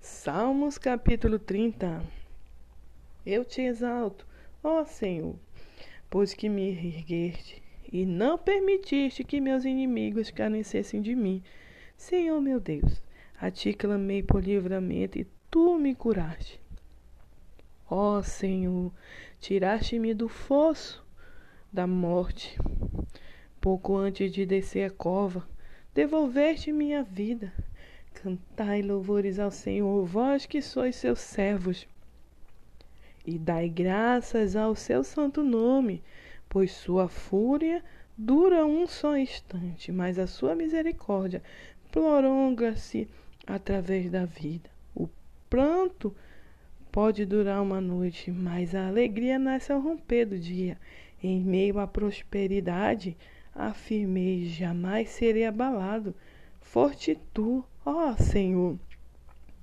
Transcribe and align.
Salmos 0.00 0.78
capítulo 0.78 1.40
30 1.40 2.02
Eu 3.26 3.44
te 3.44 3.62
exalto, 3.62 4.24
ó 4.62 4.84
Senhor, 4.84 5.34
pois 6.08 6.32
que 6.32 6.48
me 6.48 6.70
ergueste 6.70 7.60
e 7.92 8.06
não 8.06 8.38
permitiste 8.38 9.24
que 9.24 9.40
meus 9.40 9.64
inimigos 9.64 10.30
carecessem 10.30 11.02
de 11.02 11.16
mim. 11.16 11.42
Senhor 11.96 12.40
meu 12.40 12.60
Deus, 12.60 13.02
a 13.40 13.50
ti 13.50 13.74
clamei 13.74 14.22
por 14.22 14.42
livramento 14.42 15.18
e 15.18 15.26
tu 15.50 15.76
me 15.76 15.96
curaste. 15.96 16.60
Ó 17.90 18.22
Senhor, 18.22 18.92
tiraste-me 19.40 20.14
do 20.14 20.28
fosso 20.28 21.04
da 21.72 21.88
morte. 21.88 22.56
Pouco 23.60 23.96
antes 23.96 24.30
de 24.32 24.46
descer 24.46 24.84
a 24.84 24.90
cova, 24.90 25.46
devolveste 25.92 26.72
minha 26.72 27.02
vida 27.02 27.52
Cantai 28.14 28.82
louvores 28.82 29.38
ao 29.38 29.50
Senhor, 29.50 30.04
vós 30.04 30.46
que 30.46 30.60
sois 30.60 30.96
seus 30.96 31.20
servos, 31.20 31.86
e 33.26 33.38
dai 33.38 33.68
graças 33.68 34.56
ao 34.56 34.74
seu 34.74 35.04
santo 35.04 35.42
nome, 35.42 36.02
pois 36.48 36.72
sua 36.72 37.08
fúria 37.08 37.84
dura 38.16 38.64
um 38.64 38.86
só 38.86 39.16
instante, 39.16 39.92
mas 39.92 40.18
a 40.18 40.26
sua 40.26 40.54
misericórdia 40.54 41.42
prolonga-se 41.92 43.08
através 43.46 44.10
da 44.10 44.24
vida. 44.24 44.68
O 44.94 45.08
pranto 45.48 46.14
pode 46.90 47.24
durar 47.24 47.62
uma 47.62 47.80
noite, 47.80 48.30
mas 48.30 48.74
a 48.74 48.88
alegria 48.88 49.38
nasce 49.38 49.72
ao 49.72 49.80
romper 49.80 50.24
do 50.26 50.38
dia. 50.38 50.78
Em 51.22 51.40
meio 51.40 51.78
à 51.78 51.86
prosperidade, 51.86 53.16
afirmei: 53.54 54.46
jamais 54.46 55.10
serei 55.10 55.46
abalado. 55.46 56.14
Forte 56.70 57.18
tu, 57.32 57.64
ó 57.82 58.14
Senhor, 58.14 58.78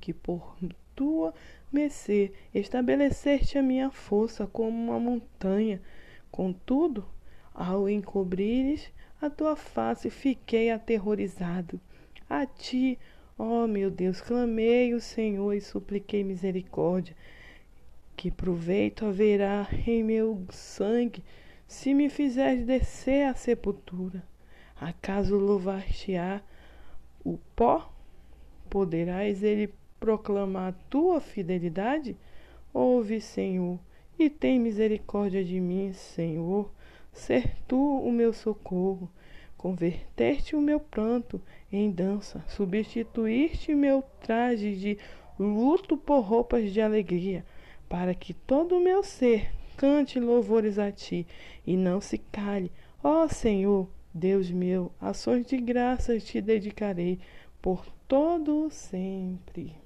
que 0.00 0.12
por 0.12 0.56
tua 0.94 1.34
mercê 1.72 2.30
estabeleceste 2.54 3.58
a 3.58 3.62
minha 3.62 3.90
força 3.90 4.46
como 4.46 4.68
uma 4.70 5.00
montanha. 5.00 5.82
Contudo, 6.30 7.04
ao 7.52 7.88
encobrires 7.88 8.88
a 9.20 9.28
tua 9.28 9.56
face, 9.56 10.10
fiquei 10.10 10.70
aterrorizado. 10.70 11.80
A 12.30 12.46
ti, 12.46 12.96
ó 13.36 13.66
meu 13.66 13.90
Deus, 13.90 14.20
clamei 14.20 14.94
o 14.94 15.00
Senhor 15.00 15.54
e 15.54 15.60
supliquei 15.60 16.22
misericórdia. 16.22 17.16
Que 18.16 18.30
proveito 18.30 19.04
haverá 19.06 19.66
em 19.88 20.04
meu 20.04 20.46
sangue 20.50 21.24
se 21.66 21.94
me 21.94 22.08
fizeres 22.08 22.64
descer 22.64 23.26
à 23.26 23.34
sepultura? 23.34 24.22
Acaso 24.80 25.36
louvar-te-á 25.36 26.40
o 27.24 27.38
pó? 27.54 27.92
Poderás 28.68 29.42
ele 29.42 29.72
proclamar 30.00 30.68
a 30.70 30.76
tua 30.88 31.20
fidelidade? 31.20 32.16
Ouve, 32.72 33.20
Senhor, 33.20 33.78
e 34.18 34.30
tem 34.30 34.58
misericórdia 34.58 35.44
de 35.44 35.60
mim, 35.60 35.92
Senhor. 35.92 36.70
Ser 37.12 37.56
tu 37.68 38.00
o 38.00 38.10
meu 38.10 38.32
socorro. 38.32 39.10
Converteste 39.56 40.56
o 40.56 40.60
meu 40.60 40.80
pranto 40.80 41.40
em 41.70 41.90
dança, 41.90 42.44
substituíste 42.48 43.74
meu 43.74 44.02
traje 44.20 44.74
de 44.74 44.98
luto 45.38 45.96
por 45.96 46.20
roupas 46.20 46.72
de 46.72 46.80
alegria, 46.80 47.44
para 47.88 48.12
que 48.12 48.34
todo 48.34 48.76
o 48.76 48.80
meu 48.82 49.04
ser 49.04 49.52
cante 49.76 50.18
louvores 50.18 50.78
a 50.78 50.90
ti 50.90 51.26
e 51.66 51.76
não 51.76 52.00
se 52.00 52.18
cale. 52.18 52.72
Ó 53.04 53.28
Senhor, 53.28 53.88
Deus 54.14 54.50
meu, 54.50 54.92
ações 55.00 55.46
de 55.46 55.56
graças 55.56 56.24
te 56.24 56.40
dedicarei 56.40 57.18
por 57.60 57.86
todo 58.06 58.68
sempre. 58.70 59.82